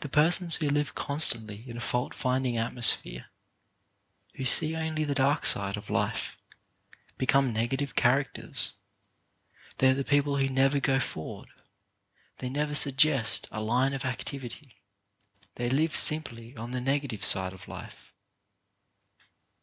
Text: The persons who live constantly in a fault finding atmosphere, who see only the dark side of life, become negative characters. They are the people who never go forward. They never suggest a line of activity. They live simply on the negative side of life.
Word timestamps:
The 0.00 0.08
persons 0.08 0.54
who 0.56 0.70
live 0.70 0.94
constantly 0.94 1.68
in 1.68 1.76
a 1.76 1.80
fault 1.82 2.14
finding 2.14 2.56
atmosphere, 2.56 3.26
who 4.36 4.46
see 4.46 4.74
only 4.74 5.04
the 5.04 5.14
dark 5.14 5.44
side 5.44 5.76
of 5.76 5.90
life, 5.90 6.38
become 7.18 7.52
negative 7.52 7.94
characters. 7.94 8.72
They 9.76 9.90
are 9.90 9.94
the 9.94 10.02
people 10.02 10.38
who 10.38 10.48
never 10.48 10.80
go 10.80 10.98
forward. 10.98 11.50
They 12.38 12.48
never 12.48 12.74
suggest 12.74 13.46
a 13.50 13.60
line 13.60 13.92
of 13.92 14.06
activity. 14.06 14.76
They 15.56 15.68
live 15.68 15.94
simply 15.94 16.56
on 16.56 16.70
the 16.70 16.80
negative 16.80 17.22
side 17.22 17.52
of 17.52 17.68
life. 17.68 18.14